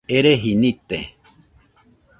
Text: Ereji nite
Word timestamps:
Ereji 0.17 0.55
nite 0.61 0.99